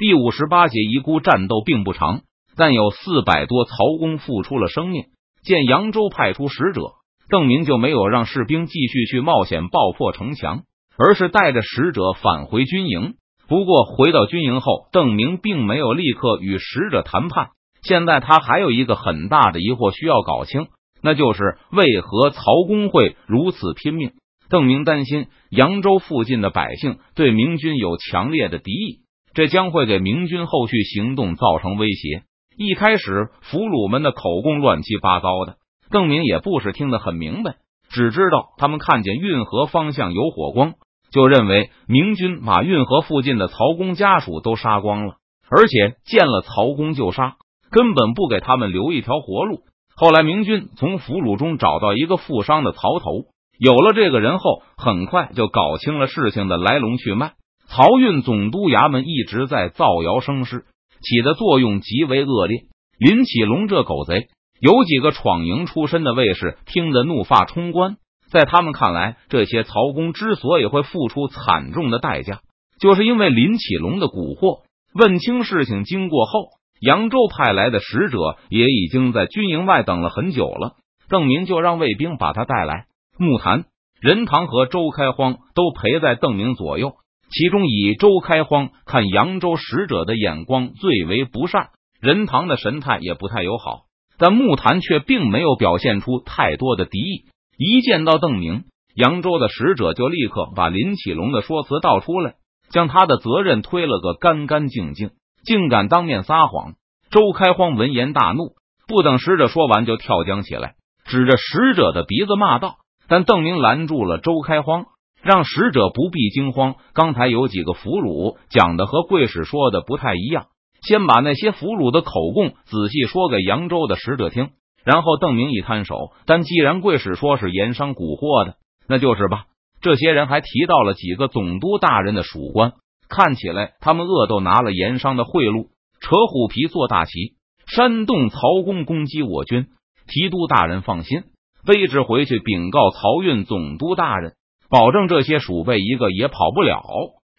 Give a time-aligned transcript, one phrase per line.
[0.00, 2.22] 第五十八节遗孤战斗并不长，
[2.56, 5.04] 但有四百多曹公付出了生命。
[5.42, 6.92] 见扬州派出使者，
[7.28, 10.62] 邓明就没有让士兵继续去冒险爆破城墙，
[10.96, 13.16] 而是带着使者返回军营。
[13.46, 17.48] 不过回到军营后，邓明并没有立刻与使者谈判。
[17.82, 20.68] 现在他还有一个很大的疑惑需要搞清，
[21.02, 24.12] 那就是为何曹公会如此拼命？
[24.48, 28.99] 邓明担心扬州附近的百姓对明军有强烈的敌意。
[29.34, 32.22] 这将会给明军后续行动造成威胁。
[32.56, 35.56] 一开始，俘虏们的口供乱七八糟的，
[35.90, 37.54] 邓明也不是听得很明白，
[37.88, 40.74] 只知道他们看见运河方向有火光，
[41.10, 45.14] 就认为明军把运河附近的曹公家属都杀光了，
[45.48, 47.36] 而且见了曹公就杀，
[47.70, 49.60] 根本不给他们留一条活路。
[49.96, 53.26] 后来，明军从俘虏中找到一个负伤的曹头，
[53.58, 57.32] 有了这个人后，很快就搞清了事情的来龙去脉。
[57.70, 60.64] 漕运总督衙门一直在造谣生事，
[61.02, 62.62] 起的作用极为恶劣。
[62.98, 64.26] 林启龙这狗贼，
[64.60, 67.96] 有几个闯营出身的卫士听得怒发冲冠。
[68.28, 72.40] 在他们看来，这些曹公之所以会付出惨重的代价，
[72.80, 74.62] 就是因为林启龙的蛊惑。
[74.92, 76.48] 问清事情经过后，
[76.80, 80.74] 扬州派来的使者也已经在军营外等了很久了。
[81.08, 82.86] 邓明就让卫兵把他带来。
[83.16, 83.66] 木坛、
[84.00, 86.94] 任堂和周开荒都陪在邓明左右。
[87.30, 91.68] 其中以周开荒看扬州使者的眼光最为不善，
[92.00, 93.82] 任堂的神态也不太友好，
[94.18, 97.24] 但木坛却并没有表现出太多的敌意。
[97.56, 98.64] 一见到邓明，
[98.94, 102.34] 扬州的使者就立刻把林启龙的说辞倒出来，
[102.70, 105.10] 将他的责任推了个干干净净，
[105.44, 106.74] 竟敢当面撒谎。
[107.10, 108.54] 周开荒闻言大怒，
[108.88, 112.76] 不等使者说完就跳江起来，指着使者的鼻子骂道
[113.08, 114.86] ：“但邓明拦住了周开荒。”
[115.22, 116.76] 让使者不必惊慌。
[116.94, 120.46] 刚才有几个俘虏讲的和贵使说的不太一样，
[120.82, 124.50] 先把那些俘虏的口供仔细说给扬州的使者听。
[124.84, 128.54] 然后邓明一摊手，但既然贵使说是盐商蛊惑的，
[128.88, 129.44] 那就是吧。
[129.82, 132.72] 这些人还提到了几个总督大人的属官，
[133.08, 135.68] 看起来他们恶斗拿了盐商的贿赂，
[136.00, 137.34] 扯虎皮做大旗，
[137.66, 139.66] 煽动曹公攻击我军。
[140.06, 141.24] 提督大人放心，
[141.64, 144.32] 卑职回去禀告漕运总督大人。
[144.70, 146.80] 保证这些鼠辈一个也跑不了。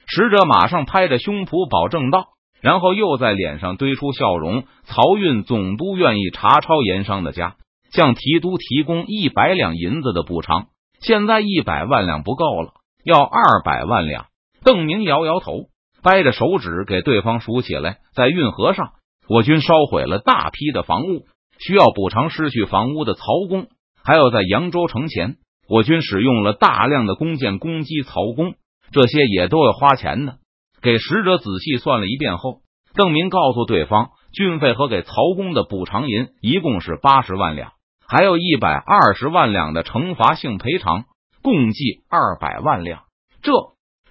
[0.06, 2.26] 使者马上拍着胸脯保证道，
[2.60, 4.66] 然后又在脸上堆出笑容。
[4.86, 7.56] 漕运总督愿意查抄盐商的家，
[7.94, 10.68] 向提督提供一百两银子的补偿。
[11.00, 12.74] 现在一百万两不够了，
[13.06, 14.26] 要二百万两。
[14.64, 15.70] 邓明摇摇头，
[16.04, 18.00] 掰着手指给对方数起来。
[18.14, 18.92] 在运河上，
[19.30, 21.26] 我军烧毁了大批的房屋，
[21.60, 23.68] 需要补偿失去房屋的曹公。
[24.04, 25.38] 还有在扬州城前。
[25.72, 28.56] 我军使用了大量的弓箭攻击曹公，
[28.92, 30.36] 这些也都要花钱的。
[30.82, 32.58] 给使者仔细算了一遍后，
[32.94, 37.72] 邓明告诉对方，军费和给曹公的补偿银一共是八十万两，
[38.06, 41.06] 还有一百二十万两的惩罚性赔偿，
[41.42, 43.04] 共计二百万两。
[43.42, 43.54] 这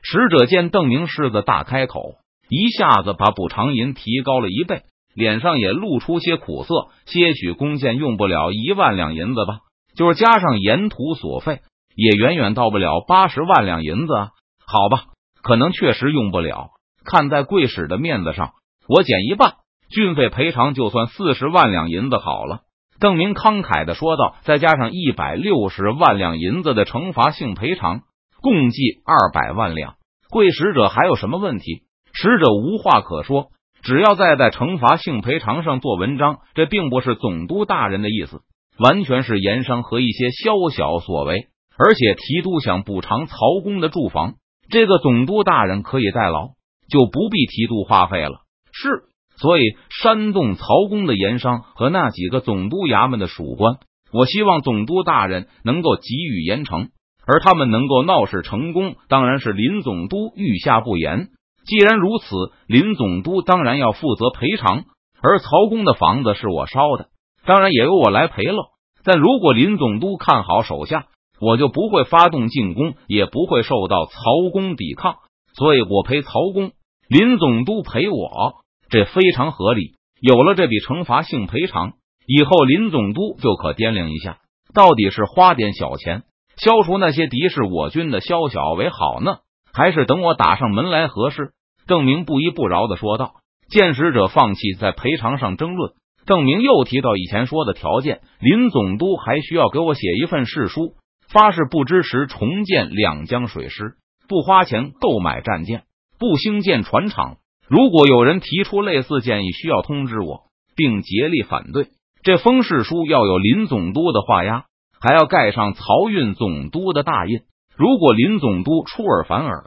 [0.00, 2.14] 使者见邓明狮子大开口，
[2.48, 4.84] 一下子把补偿银提高了一倍，
[5.14, 6.88] 脸上也露出些苦涩。
[7.04, 9.58] 些许弓箭用不了一万两银子吧？
[9.94, 11.60] 就是加上沿途所费，
[11.94, 14.28] 也远远到不了八十万两银子啊！
[14.66, 15.04] 好吧，
[15.42, 16.70] 可能确实用不了。
[17.04, 18.52] 看在贵使的面子上，
[18.88, 19.54] 我减一半，
[19.90, 22.60] 军费赔偿就算四十万两银子好了。
[23.00, 28.02] 邓明慷慨的说道：“再加上一百六十万两银子的惩罚性赔偿，
[28.42, 29.94] 共计二百万两。”
[30.28, 31.82] 贵使者还有什么问题？
[32.12, 33.48] 使者无话可说，
[33.82, 38.42] 只要再在惩罚性赔偿上做文章，这并不是总督大人的意思。
[38.82, 44.36] 完全是盐商和一些宵小所为，而且提督想补偿曹公的住房，
[44.70, 46.52] 这个总督大人可以代劳，
[46.88, 48.40] 就不必提督花费了。
[48.72, 49.02] 是，
[49.36, 53.76] 所以煽动曹公的盐商和那几个总督衙门的属官，
[54.12, 56.88] 我希望总督大人能够给予严惩，
[57.26, 61.28] 而他们能够闹事成功，当然是林总督御下不严。
[61.66, 62.34] 既然如此，
[62.66, 64.84] 林总督当然要负责赔偿，
[65.20, 67.08] 而曹公的房子是我烧的。
[67.46, 68.70] 当然也由我来赔了，
[69.04, 71.06] 但如果林总督看好手下，
[71.40, 75.16] 我就不会发动进攻，也不会受到曹公抵抗，
[75.54, 76.72] 所以我陪曹公，
[77.08, 78.56] 林总督陪我，
[78.88, 79.92] 这非常合理。
[80.20, 81.92] 有了这笔惩罚性赔偿，
[82.26, 84.38] 以后林总督就可掂量一下，
[84.74, 86.24] 到底是花点小钱
[86.56, 89.38] 消除那些敌视我军的宵小为好呢，
[89.72, 91.52] 还是等我打上门来合适？
[91.86, 93.32] 郑明不依不饶的说道。
[93.70, 95.92] 见使者放弃在赔偿上争论。
[96.26, 100.94] 郑明又提到以前说的条件，林总督还需要给我写一份誓书，
[101.28, 103.94] 发誓不支持重建两江水师，
[104.28, 105.84] 不花钱购买战舰，
[106.18, 107.38] 不兴建船厂，
[107.68, 110.44] 如果有人提出类似建议，需要通知我，
[110.76, 111.88] 并竭力反对。
[112.22, 114.66] 这封誓书要有林总督的画押，
[115.00, 117.40] 还要盖上漕运总督的大印。
[117.76, 119.62] 如果林总督出尔反尔，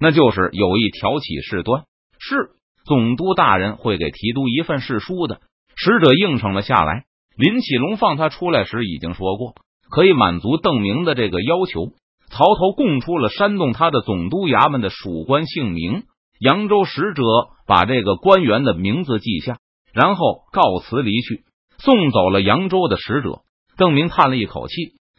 [0.00, 1.84] 那就是有意挑起事端。
[2.18, 2.50] 是
[2.84, 5.40] 总督大人会给提督一份誓书的。
[5.76, 7.04] 使者应承了下来。
[7.36, 9.54] 林启龙放他出来时已经说过，
[9.90, 11.92] 可以满足邓明的这个要求。
[12.30, 16.04] 曹头供出了煽动他的总督衙门的属官姓名。
[16.40, 17.22] 扬州使者
[17.66, 19.58] 把这个官员的名字记下，
[19.92, 21.44] 然后告辞离去，
[21.78, 23.42] 送走了扬州的使者。
[23.76, 24.74] 邓明叹了一口气，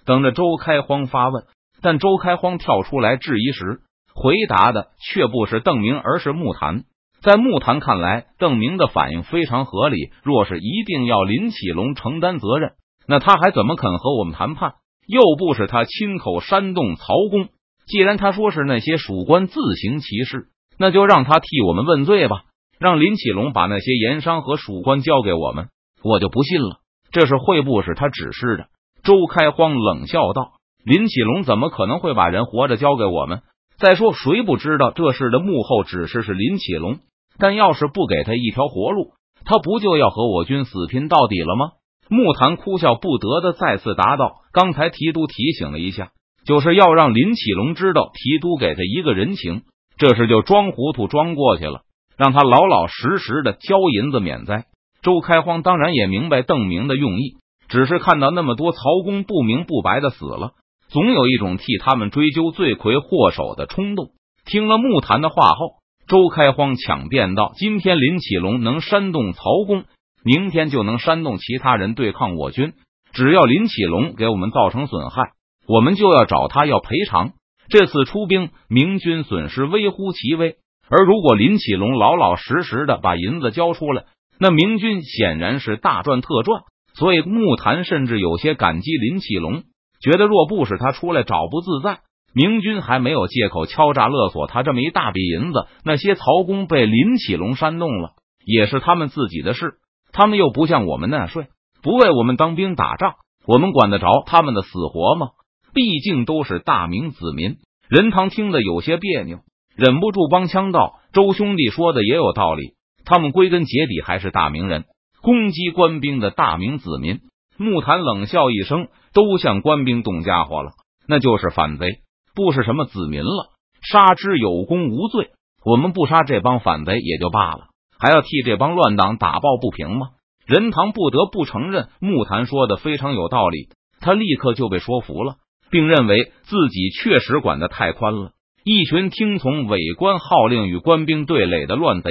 [0.05, 1.45] 等着周开荒发问。
[1.81, 3.79] 但周开荒跳出来质疑时，
[4.13, 6.83] 回答的却不是邓明，而是木坛。
[7.25, 10.11] 在木坛看来，邓明的反应非常合理。
[10.21, 12.73] 若是一定要林启龙承担责任，
[13.07, 14.75] 那他还怎么肯和我们谈判？
[15.07, 17.49] 又不是他亲口煽动曹公。
[17.87, 22.43] 既然他说是那些属官自行其事，那就让他替我们问罪吧。
[22.77, 25.69] 让林启龙把那些盐商和属官交给我们，
[26.03, 26.77] 我就不信了。
[27.11, 28.67] 这是会不是他指示的？
[29.03, 30.51] 周开荒冷笑道。
[30.83, 33.41] 林启龙怎么可能会把人活着交给我们？
[33.79, 36.99] 再说，谁不知道这事的幕后指示是林启龙？
[37.37, 39.13] 但要是不给他一条活路，
[39.45, 41.71] 他不就要和我军死拼到底了吗？
[42.09, 46.11] 木坛哭笑不得的再次答道：“刚才提督提醒了一下，
[46.45, 49.63] 就是要让林启龙知道提督给他一个人情，
[49.97, 51.81] 这事就装糊涂装过去了，
[52.15, 54.65] 让他老老实实的交银子免灾。”
[55.01, 57.37] 周开荒当然也明白邓明的用意，
[57.67, 60.53] 只是看到那么多曹公不明不白的死了。
[60.87, 64.09] 总有一种替他们追究罪魁祸首的冲动。
[64.45, 65.75] 听了木坛的话后，
[66.07, 69.85] 周开荒抢辩道：“今天林启龙能煽动曹公，
[70.23, 72.73] 明天就能煽动其他人对抗我军。
[73.11, 75.31] 只要林启龙给我们造成损害，
[75.67, 77.31] 我们就要找他要赔偿。
[77.69, 80.57] 这次出兵，明军损失微乎其微。
[80.89, 84.03] 而如果林启龙老老实实的把银子交出来，
[84.39, 86.61] 那明军显然是大赚特赚。
[86.93, 89.63] 所以木坛甚至有些感激林启龙。”
[90.01, 92.01] 觉得若不是他出来找不自在，
[92.35, 95.67] 明军还没有借口敲诈勒索他这么一大笔银子。
[95.83, 98.11] 那些曹公被林启龙煽动了，
[98.45, 99.75] 也是他们自己的事。
[100.11, 101.47] 他们又不像我们那样睡，
[101.81, 103.15] 不为我们当兵打仗，
[103.47, 105.27] 我们管得着他们的死活吗？
[105.73, 107.55] 毕竟都是大明子民。
[107.89, 109.39] 任堂听得有些别扭，
[109.75, 112.73] 忍不住帮腔道：“周兄弟说的也有道理，
[113.05, 114.83] 他们归根结底还是大明人，
[115.21, 117.19] 攻击官兵的大明子民。”
[117.57, 118.87] 木坛冷笑一声。
[119.15, 120.71] 都向官兵动家伙了，
[121.07, 121.99] 那就是反贼，
[122.35, 123.51] 不是什么子民了。
[123.81, 125.29] 杀之有功无罪，
[125.63, 127.67] 我们不杀这帮反贼也就罢了，
[127.99, 130.07] 还要替这帮乱党打抱不平吗？
[130.47, 135.35] 任堂不得不承认木檀说的非常有道理，他立刻就被说服了，
[135.69, 138.31] 并认为自己确实管得太宽了。
[138.63, 142.09] 一群听从伪官号令与官兵对垒的乱贼，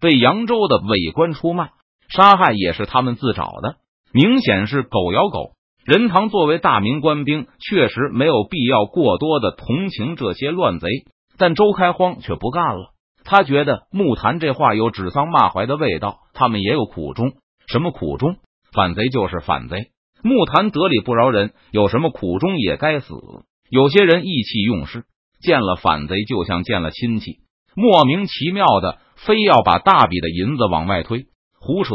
[0.00, 1.70] 被扬州的伪官出卖
[2.10, 3.76] 杀害，也是他们自找的，
[4.12, 5.53] 明显是狗咬狗。
[5.84, 10.88] 任堂作为大明官兵，确实没有必要过多的同情这些乱贼，
[11.36, 12.94] 但周开荒却不干了。
[13.22, 17.32] 他觉得木坛这话有指桑骂槐的味道，他们也有苦衷。
[17.66, 18.36] 什么苦衷？
[18.72, 19.88] 反贼就是反贼，
[20.22, 23.14] 木坛得理不饶人，有什么苦衷也该死。
[23.70, 25.04] 有些人意气用事，
[25.40, 27.40] 见了反贼就像见了亲戚，
[27.74, 31.26] 莫名其妙的非要把大笔的银子往外推，
[31.60, 31.92] 胡扯。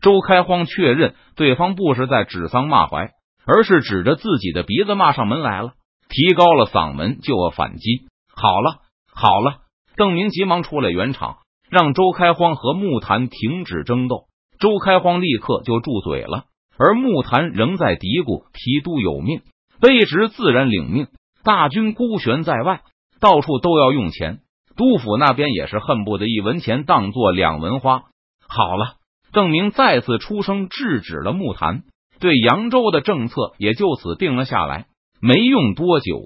[0.00, 3.12] 周开荒确认对方不是在指桑骂槐。
[3.50, 5.72] 而是指着自己的鼻子骂上门来了，
[6.10, 8.02] 提高了嗓门就要反击。
[8.30, 9.60] 好了，好了，
[9.96, 11.38] 邓明急忙出来圆场，
[11.70, 14.26] 让周开荒和木坛停止争斗。
[14.60, 16.44] 周开荒立刻就住嘴了，
[16.76, 19.40] 而木坛仍在嘀咕：“提督有命，
[19.80, 21.06] 卑职自然领命。
[21.42, 22.82] 大军孤悬在外，
[23.18, 24.40] 到处都要用钱，
[24.76, 28.02] 督府那边也是恨不得一文钱当做两文花。”
[28.46, 28.96] 好了，
[29.32, 31.84] 邓明再次出声制止了木坛。
[32.20, 34.86] 对扬州的政策也就此定了下来。
[35.20, 36.20] 没用多久，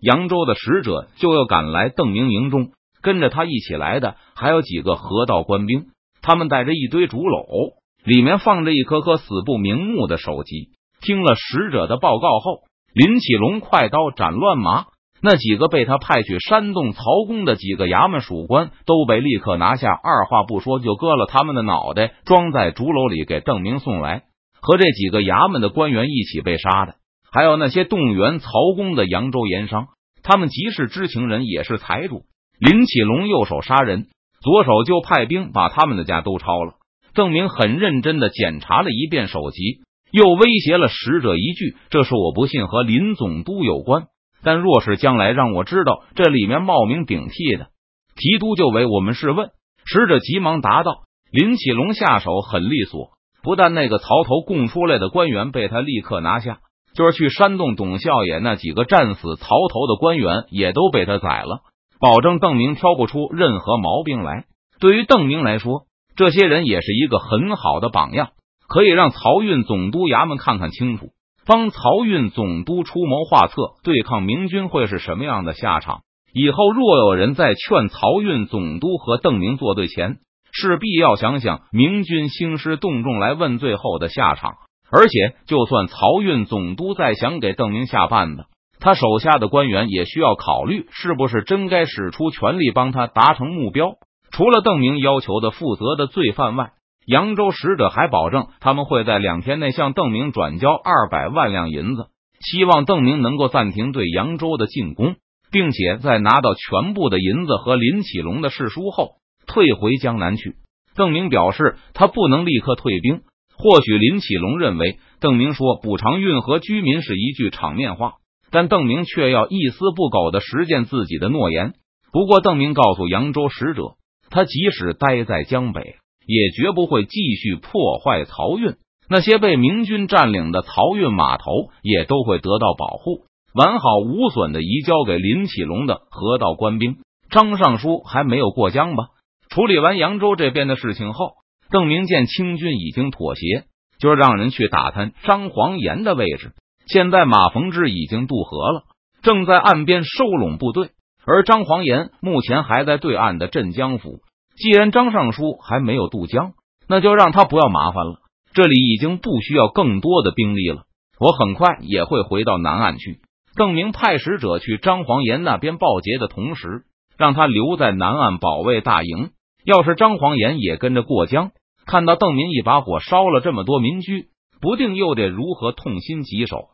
[0.00, 2.70] 扬州的使者就要赶来邓明营中，
[3.02, 5.86] 跟着他一起来的还有几个河道官兵，
[6.22, 7.74] 他们带着一堆竹篓，
[8.04, 10.70] 里面放着一颗颗死不瞑目的首级。
[11.00, 12.60] 听了使者的报告后，
[12.94, 14.86] 林启龙快刀斩乱麻，
[15.20, 24.22] 那几个被他派去煽动曹公的几个衙门属官都被立刻拿下，二话不说就割了他们的脑袋，装在竹篓里给邓明送来。
[24.60, 26.96] 和这几个衙门的官员一起被杀的，
[27.32, 29.86] 还有那些动员曹公的扬州盐商，
[30.22, 32.24] 他们既是知情人，也是财主。
[32.58, 34.06] 林启龙右手杀人，
[34.42, 36.74] 左手就派兵把他们的家都抄了。
[37.14, 44.06] 邓明很认真的检查了一遍首级，又威胁了使者一句：“这是我不信和林总督有关，
[44.42, 47.68] 但若是将来让我知道这里面冒名顶替的，
[48.16, 49.50] 提督就为我们试问。”
[49.84, 53.10] 使者急忙答道：“林启龙下手很利索，
[53.42, 56.58] 不但那个曹头供出来的官员被他立刻拿下，
[56.94, 61.60] 就是去煽动董孝爷那几个战死曹头的官员也都被他宰了，
[62.00, 64.44] 保证邓明挑不出任何毛病来。
[64.80, 65.82] 对于邓明来说，
[66.16, 68.30] 这些人也是一个很好的榜样，
[68.68, 71.10] 可以让漕运总督衙门看看清楚，
[71.46, 76.00] 帮漕运总督出谋划策，对抗明军会是什么样的下场。”
[76.34, 80.18] 以后若有人在劝漕运总督和邓明作对前，
[80.52, 84.54] 势必要想想明军兴师动众来问罪后的下场。
[84.90, 88.44] 而且，就算漕运总督再想给邓明下绊子，
[88.80, 93.94] 他手下的官员也需要考虑是不是真该使出全力帮他达成目标。
[94.30, 96.70] 除了邓明要求的负责的罪犯外，
[97.06, 102.06] 扬州使者还保证他们会在两天内向邓明转交二百万两银子，
[102.40, 105.16] 希望邓明能够暂停对扬州的进攻。
[105.50, 109.12] 并且在拿到全部的银子和林启龙的誓书后，
[109.48, 110.54] 退回江南去。
[110.94, 113.22] 邓明表示，他不能立刻退兵。
[113.56, 118.14] 或许林启龙认为邓明说补偿运河居民是一句场面话，
[118.52, 121.74] 但邓明却要一丝不苟的实践自己的诺言。
[122.12, 123.96] 不过，邓明告诉扬州使者，
[124.30, 128.76] 他即使待在江北，也绝不会继续破坏漕运。
[129.10, 133.24] 那些被明军占领的漕运码头也都会得到保护。
[133.54, 136.98] 完好无损的移交给林启龙的河道官兵
[137.30, 139.08] 张尚书还没有过江吧？
[139.48, 141.32] 处理完扬州这边的事情后，
[141.70, 143.64] 邓明见清军已经妥协，
[143.98, 146.52] 就让人去打探张黄岩的位置。
[146.86, 148.82] 现在马逢之已经渡河了，
[149.22, 150.90] 正在岸边收拢部队，
[151.26, 154.20] 而张黄岩目前还在对岸的镇江府。
[154.56, 156.52] 既然张尚书还没有渡江，
[156.88, 158.20] 那就让他不要麻烦了。
[158.52, 160.82] 这里已经不需要更多的兵力了，
[161.20, 163.20] 我很快也会回到南岸去。
[163.54, 166.84] 邓明派使者去张黄岩那边报捷的同时，
[167.16, 169.30] 让他留在南岸保卫大营。
[169.68, 171.50] 要是张黄岩也跟着过江，
[171.84, 174.28] 看到邓明一把火烧了这么多民居，
[174.62, 176.68] 不定又得如何痛心疾首。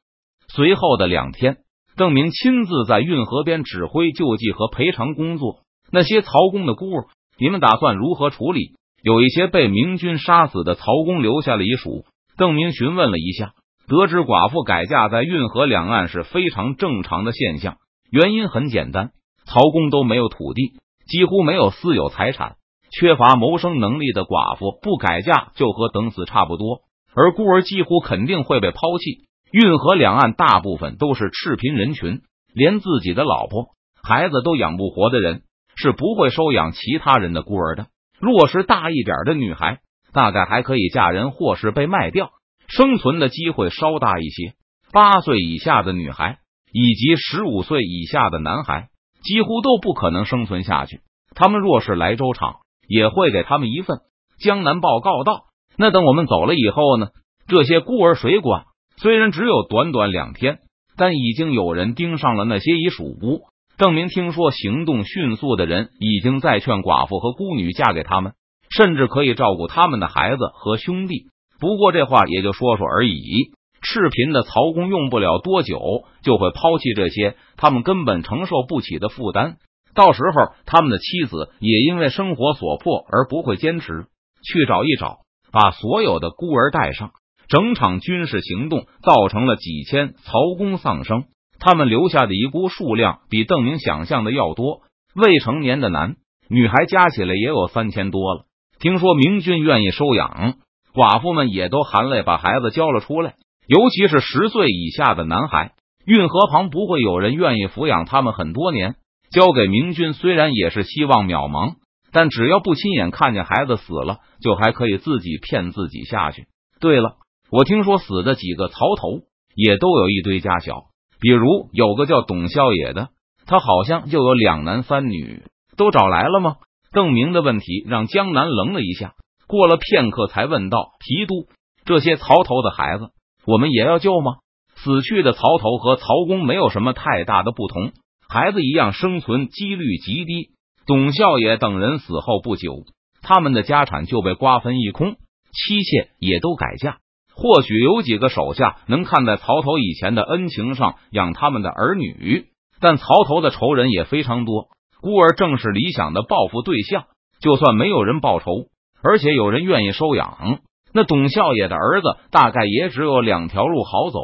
[0.46, 1.56] 随后的两天，
[1.96, 5.62] 邓明亲自在运河边指挥救济和赔偿工作。
[5.90, 8.76] 那些曹公的孤儿，你们打算如何处理？
[9.02, 12.04] 有一些被明军杀死的曹公留下了遗属，
[12.36, 13.54] 邓明询问了一下。
[13.88, 19.10] 得知寡妇改嫁在运河两岸是非常正常的现象，原因很简单：
[19.46, 20.74] 曹公都没有土地，
[21.08, 22.54] 几乎没有私有财产，
[22.98, 26.82] 缺乏谋生能力的寡妇不改嫁就和等死差不多，
[27.14, 29.26] 而孤儿几乎肯定会被抛弃。
[29.50, 32.22] 运河两岸大部分都是赤贫人群，
[32.54, 33.68] 连自己的老婆
[34.02, 35.42] 孩子都养不活的人
[35.76, 37.86] 是不会收养其他人的孤儿的。
[38.20, 39.78] 若是大一点的女孩，
[40.12, 42.30] 大概还可以嫁人或是被卖掉。
[42.68, 44.54] 生存的机会稍大一些。
[44.92, 46.38] 八岁以下的女孩
[46.72, 48.88] 以及十五岁以下的男孩
[49.22, 51.00] 几乎都不可能生存下去。
[51.34, 53.98] 他们若是来州场，也会给他们一份。
[54.38, 55.44] 江南报告道
[55.78, 57.08] ：“那等我们走了以后呢？
[57.46, 58.64] 这些孤儿谁管？
[58.96, 60.58] 虽然只有短短两天，
[60.96, 63.42] 但已经有人盯上了那些遗属屋。
[63.76, 68.32] 邓明听说行动迅速的人已经在劝寡妇和孤女嫁给他们，
[68.70, 71.26] 甚至可以照顾他们的孩子和兄弟。”
[71.60, 73.52] 不过这话也就说说而已。
[73.80, 75.78] 赤贫的曹公用不了多久
[76.22, 79.56] 就会抛弃这些他们根本承受不起的负担，
[79.94, 84.06] 到时候他们的妻子也因为生活所迫而不会坚持。
[84.46, 85.20] 去找一找，
[85.52, 87.12] 把所有的孤儿带上。
[87.48, 91.24] 整场军事行动造成了几千曹公丧生，
[91.58, 94.82] 他们留下的遗孤数量比邓明想象的要多，
[95.14, 96.16] 未成年的男
[96.48, 98.44] 女孩加起来也有三千多了。
[98.80, 100.56] 听说明军愿意收养。
[100.92, 103.34] 寡妇们也都含泪把孩子交了出来，
[103.66, 105.72] 尤其是十岁以下的男孩。
[106.04, 108.94] 运河旁不会有人愿意抚养他们很多年，
[109.34, 111.74] 交给明军虽然也是希望渺茫，
[112.12, 116.46] 但只要不亲眼看见孩子死了，就还可以自己骗自己下去。
[116.78, 117.16] 对了，
[117.50, 119.22] 我听说死的几个曹头
[119.56, 120.84] 也都有一堆家小，
[121.20, 123.08] 比如有个叫董孝野的，
[123.44, 125.42] 他好像就有两男三女，
[125.76, 126.54] 都找来了吗？
[126.92, 129.14] 邓明的问题让江南愣了一下。
[129.48, 131.48] 过了片刻，才问道：“提督，
[131.84, 133.08] 这些曹头的孩子，
[133.46, 134.34] 我们也要救吗？
[134.76, 137.90] 死去的曹头和曹公没有什么太大的不同，
[138.28, 140.50] 孩子一样生存几率极低。
[140.86, 142.84] 董孝爷等人死后不久，
[143.22, 145.12] 他们的家产就被瓜分一空，
[145.52, 146.98] 妻妾也都改嫁。
[147.34, 152.46] 或许有几个手下能看在曹头以前的恩情上养他们的儿女，
[152.80, 154.68] 但曹头的仇人也非常多。
[155.00, 157.04] 孤儿正是理想的报复对象，
[157.40, 158.66] 就算没有人报仇。”
[159.06, 160.60] 而且有人愿意收养，
[160.94, 164.20] 那董孝爷的儿子大概也只有两条路好走：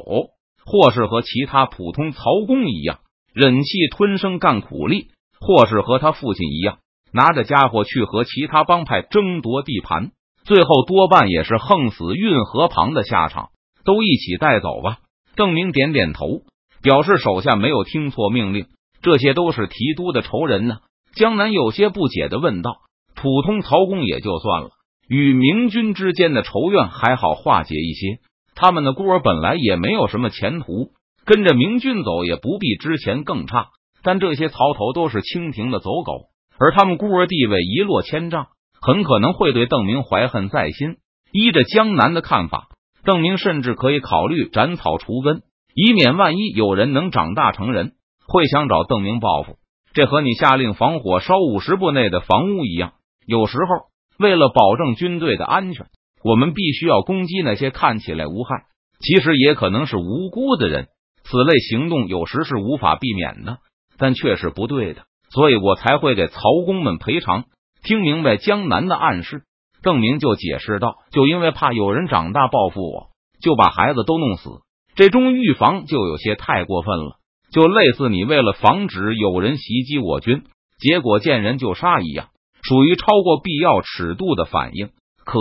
[0.64, 3.00] 或是和其他普通曹公一样
[3.32, 5.08] 忍气吞声干苦力，
[5.40, 6.78] 或是和他父亲一样
[7.12, 10.10] 拿着家伙去和其他帮派争夺地盘，
[10.44, 13.50] 最后多半也是横死运河旁的下场。
[13.82, 14.98] 都一起带走吧。
[15.36, 16.42] 邓明点点头，
[16.82, 18.66] 表示手下没有听错命令。
[19.00, 20.80] 这些都是提督的仇人呢。
[21.14, 22.76] 江南有些不解的问道
[23.16, 24.70] ：“普通曹公也就算了，
[25.08, 28.18] 与明军之间的仇怨还好化解一些。
[28.54, 30.90] 他们的孤儿本来也没有什么前途，
[31.30, 33.68] 跟着明军走也不比之前更差。
[34.02, 36.24] 但这些曹头都是清廷的走狗，
[36.58, 38.48] 而他们孤儿地位一落千丈，
[38.80, 40.96] 很可能会对邓明怀恨在心。
[41.32, 42.70] 依着江南的看法，
[43.04, 47.92] 邓明甚至可以考虑斩草除根，以免万一有人能长大成人，
[48.26, 49.54] 会想找邓明报复。”
[49.94, 52.94] 这和你下令防火烧五十步内的房屋一样。
[53.24, 53.86] 有时候，
[54.18, 55.86] 为了保证军队的安全，
[56.24, 58.64] 我们必须要攻击那些看起来无害，
[58.98, 60.88] 其实也可能是无辜的人。
[61.30, 63.58] 此类行动有时是无法避免的，
[63.98, 67.44] 但却是不对的，所以我才会给曹公们赔偿。
[67.84, 69.44] 听明白江南的暗示，
[69.80, 73.10] 郑明就解释道：“就因为怕有人长大报复我，
[73.40, 74.50] 就把孩子都弄死，
[74.96, 77.16] 这种预防就有些太过分了。”
[77.52, 80.42] 就类似你为了防止有人袭击我军，
[80.78, 82.28] 结果见人就杀一样，
[82.62, 84.90] 属于超过必要尺度的反应。
[85.24, 85.38] 可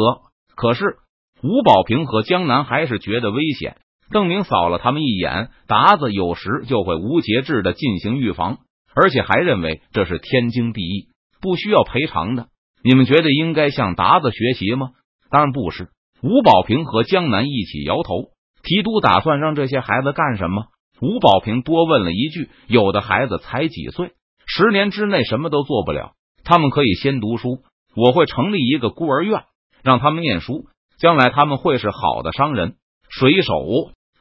[0.56, 0.98] 可是，
[1.42, 3.78] 吴保平和江南还是觉得危险。
[4.12, 8.58] 邓明扫了他们一眼，达子有时就会无节制的进行预防，
[8.96, 11.08] 而且还认为这是天经地义，
[11.42, 12.48] 不需要赔偿的。
[12.84, 14.92] 你们觉得应该向达子学习吗？
[15.30, 15.90] 当然不是。
[16.22, 18.32] 吴保平和江南一起摇头。
[18.62, 20.66] 提督打算让这些孩子干什么？
[21.02, 24.12] 吴保平多问了一句：“有的孩子才几岁，
[24.46, 26.12] 十年之内什么都做不了。
[26.44, 27.60] 他们可以先读书，
[27.96, 29.44] 我会成立一个孤儿院，
[29.82, 30.66] 让他们念书。
[31.00, 32.76] 将来他们会是好的商人、
[33.08, 33.54] 水手、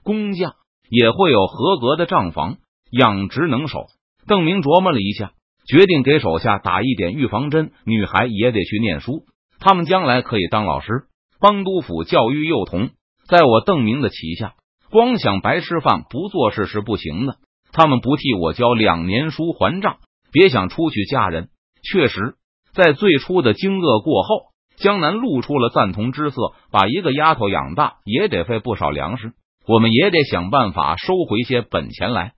[0.08, 0.54] 工匠，
[0.88, 2.56] 也会有合格的账房，
[2.90, 3.88] 养殖能手。”
[4.26, 5.32] 邓明琢磨了一下，
[5.68, 7.72] 决定给手下打一点预防针。
[7.84, 9.26] 女孩也得去念书，
[9.60, 12.88] 他们将来可以当老师，帮督府教育幼童。
[13.28, 14.54] 在我邓明的旗下。
[14.90, 17.36] 光想白吃饭不做事是不行的。
[17.72, 19.98] 他们不替我交两年书还账，
[20.32, 21.50] 别想出去嫁人。
[21.82, 22.36] 确实，
[22.72, 24.46] 在最初的惊愕过后，
[24.78, 26.54] 江南露出了赞同之色。
[26.70, 29.32] 把一个丫头养大也得费不少粮食，
[29.68, 32.32] 我们也得想办法收回些本钱来。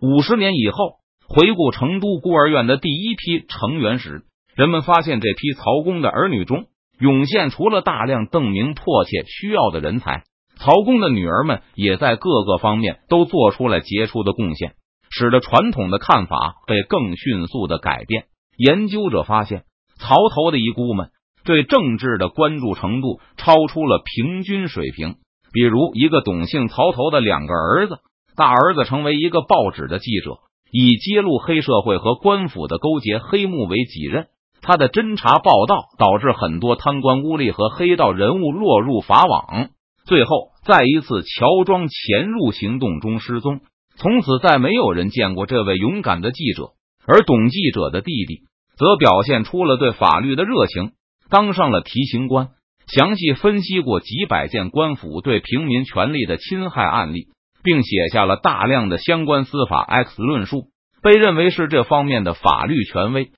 [0.00, 0.96] 五十年以后，
[1.28, 4.24] 回顾成都孤儿院的第一批成员时，
[4.56, 6.64] 人们发现这批曹公的儿女中
[6.98, 10.24] 涌现出了大量邓明迫切需要的人才。
[10.56, 14.74] 曹公的女儿们也在各个方面都做出了杰出的贡献，
[15.08, 18.24] 使得传统的看法被更迅速的改变。
[18.56, 19.62] 研究者发现，
[20.00, 21.10] 曹头的遗孤们
[21.44, 25.14] 对政治的关注程度超出了平均水平。
[25.52, 27.98] 比如，一个董姓曹头的两个儿子，
[28.36, 30.38] 大儿子成为一个报纸的记者，
[30.70, 34.26] 以揭露黑社会和官府的勾结黑幕为己任。
[34.62, 39.70] 他的侦查报道导致很多贪官污吏和黑道人物落入法网。
[40.06, 43.60] 最后，在一次乔装潜入行动中失踪，
[43.96, 46.70] 从此再没有人见过这位勇敢的记者。
[47.04, 48.42] 而董记者的弟弟
[48.76, 50.92] 则表现出了对法律的热情，
[51.28, 52.50] 当上了提刑官，
[52.88, 57.28] 详细分析过几百件官府对平民权利的侵害案例，
[57.62, 60.68] 并写下了大量的相关司法 X 论述，
[61.02, 63.30] 被认为是这方面的法律权威。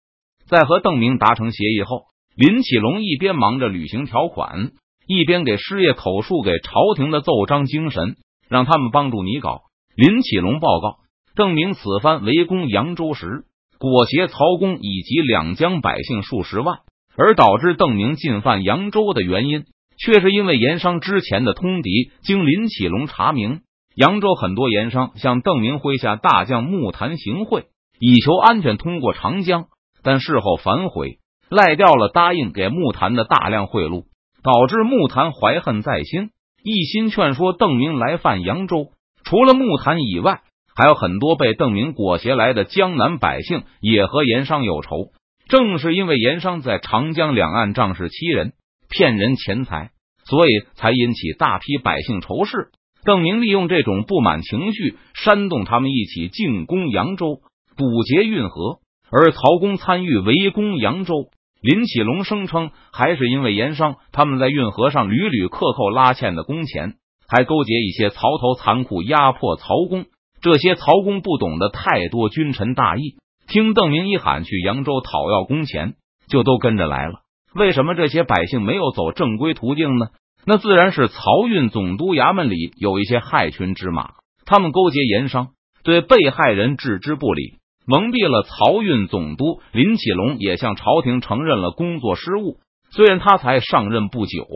[0.46, 2.02] 在和邓明达成协议后，
[2.36, 4.72] 林启龙一边忙着履行条款。
[5.06, 8.16] 一边给师爷口述给朝廷的奏章精神，
[8.48, 9.64] 让他们帮助拟稿。
[9.94, 10.96] 林启龙报告，
[11.36, 13.44] 邓明此番围攻扬州时，
[13.78, 16.78] 裹挟曹公以及两江百姓数十万，
[17.16, 19.64] 而导致邓明进犯扬州的原因，
[19.98, 22.10] 却是因为盐商之前的通敌。
[22.22, 23.60] 经林启龙查明，
[23.94, 27.66] 扬州很多盐商向邓明麾下大将木坛行贿，
[27.98, 29.66] 以求安全通过长江，
[30.02, 34.04] 但事后反悔，赖掉了答应给木坛的大量贿赂。
[34.42, 36.28] 导致木坛怀恨在心，
[36.62, 38.88] 一心劝说邓明来犯扬州。
[39.24, 40.42] 除了木坛以外，
[40.76, 45.12] 还有很多被邓明裹挟来的江南百姓也和盐商有仇。
[45.48, 48.52] 正是因为盐商在长江两岸仗势欺人、
[48.88, 49.90] 骗人钱财，
[50.24, 52.70] 所以才引起大批百姓仇视。
[53.04, 57.40] 邓明利用这种不满情绪，煽动他们一起进攻扬州，
[57.76, 58.78] 堵截运河。
[59.10, 61.28] 而曹公参与围攻扬州。
[61.60, 66.94] 林启龙声称，还是因为盐商他们在运河上屡屡克扣拉欠的工钱，
[67.28, 70.06] 还勾结一些曹头残酷压迫曹公。
[70.40, 75.94] 这些曹公不懂得太多君臣大义，听邓明一喊去扬州讨要工钱，
[76.28, 77.20] 就都跟着来了。
[77.54, 80.06] 为什么这些百姓没有走正规途径呢？
[80.46, 84.10] 那自然是漕运总督衙门里有一些害群之马，
[84.44, 85.48] 他们勾结盐商，
[85.82, 87.54] 对被害人置之不理，
[87.86, 92.58] 蒙蔽了漕运总督林启龙，也向朝廷承认了工作失误。
[92.90, 94.46] 虽然他才上任不久，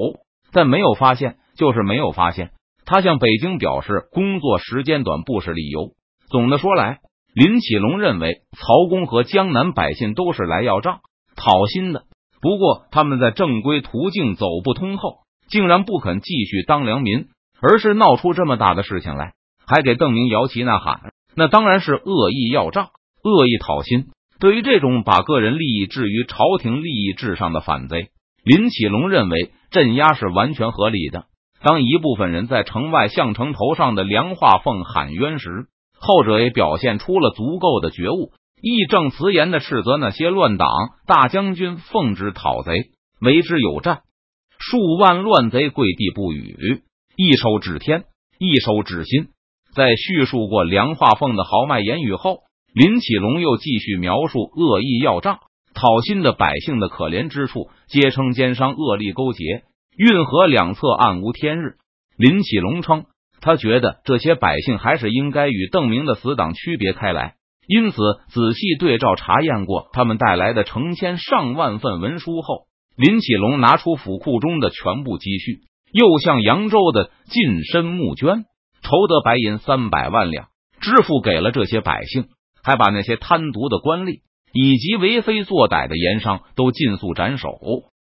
[0.53, 2.51] 但没有发现就是没有发现。
[2.85, 5.92] 他向北京表示，工作时间短不是理由。
[6.31, 6.98] 总的说来，
[7.38, 10.98] 林启龙认为曹公和江南百姓都是来要账
[11.37, 12.03] 讨薪的。
[12.42, 17.27] 不过他们在正规途径走不通后，竟然不肯继续当良民，
[17.62, 22.88] 而是闹出这么大的事情来，还给邓明摇旗呐喊，那当然是恶意要账。
[23.22, 24.07] 恶意讨薪，
[24.40, 28.09] 对于这种把个人利益置于朝廷利益至上的反贼，
[28.42, 31.27] 林启龙认为镇压是完全合理的。
[31.62, 35.66] 当一部分人在城外向城头上的梁化凤喊冤时，
[36.01, 40.69] 后者也表现出了足够的觉悟，义正辞严的斥责那些乱党。
[41.07, 44.01] 大将军奉旨讨贼，为之有战，
[44.59, 46.83] 数万乱贼跪地不语，
[47.17, 48.05] 一手指天，
[48.39, 49.29] 一手指心。
[49.75, 52.41] 在叙述过梁化凤的豪迈言语后。
[52.75, 55.39] 林启龙又继续描述恶意要账、
[55.75, 59.65] 讨薪的百姓的可怜之处，皆称奸商恶力勾结，
[59.97, 61.77] 运河两侧暗无天日。
[62.19, 63.07] 林启龙称，
[63.49, 67.97] 他觉得这些百姓还是应该与邓明的死党区别开来，因此
[68.29, 75.61] 仔细对照查验过他们带来的成千上万份文书后，林启龙拿出府库中的全部积蓄，
[75.95, 78.45] 又向扬州的近身募捐，
[78.83, 80.49] 筹得白银三百万两，
[80.83, 82.27] 支付给了这些百姓。
[82.63, 84.21] 还把那些贪渎的官吏
[84.53, 87.59] 以及为非作歹的盐商都尽速斩首，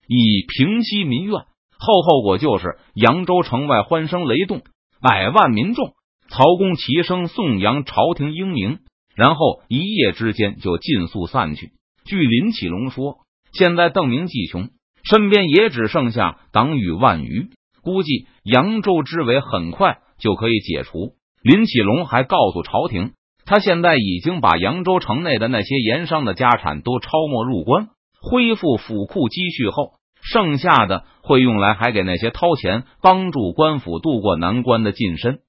[0.06, 1.32] 以平息民怨。
[1.32, 4.60] 后后果就是扬州城外欢声雷动，
[5.02, 5.94] 百万民众、
[6.28, 8.80] 曹公齐声颂扬朝廷英明，
[9.14, 11.72] 然后一夜之间就尽速散去。
[12.04, 13.18] 据林启龙说，
[13.52, 14.68] 现在邓明既穷，
[15.02, 17.48] 身边也只剩下党羽万余，
[17.82, 21.14] 估计扬州之围很快就可以解除。
[21.42, 23.12] 林启龙还告诉朝廷。
[23.46, 27.88] 他现在已经把扬州城内的那些盐商的家产都抄没入关，
[28.20, 35.40] 恢复府库积蓄后，剩下的会用来还给那些掏钱帮助官府渡过难关的近身。